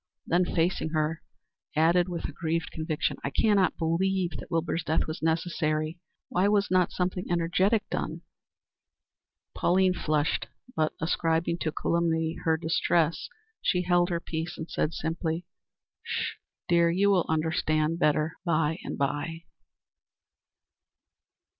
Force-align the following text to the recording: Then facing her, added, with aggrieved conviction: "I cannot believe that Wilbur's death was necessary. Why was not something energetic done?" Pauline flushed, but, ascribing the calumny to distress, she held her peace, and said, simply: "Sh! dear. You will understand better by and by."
Then 0.25 0.45
facing 0.45 0.89
her, 0.93 1.21
added, 1.75 2.09
with 2.09 2.25
aggrieved 2.27 2.71
conviction: 2.71 3.17
"I 3.23 3.29
cannot 3.29 3.77
believe 3.77 4.31
that 4.39 4.49
Wilbur's 4.49 4.83
death 4.83 5.05
was 5.05 5.21
necessary. 5.21 5.99
Why 6.27 6.47
was 6.47 6.71
not 6.71 6.91
something 6.91 7.27
energetic 7.29 7.87
done?" 7.91 8.23
Pauline 9.53 9.93
flushed, 9.93 10.47
but, 10.75 10.93
ascribing 10.99 11.59
the 11.63 11.71
calumny 11.71 12.35
to 12.43 12.57
distress, 12.57 13.29
she 13.61 13.83
held 13.83 14.09
her 14.09 14.19
peace, 14.19 14.57
and 14.57 14.67
said, 14.71 14.95
simply: 14.95 15.45
"Sh! 16.01 16.33
dear. 16.67 16.89
You 16.89 17.11
will 17.11 17.27
understand 17.29 17.99
better 17.99 18.37
by 18.43 18.79
and 18.83 18.97
by." 18.97 19.43